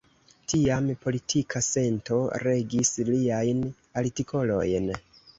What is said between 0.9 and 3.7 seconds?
politika sento regis liajn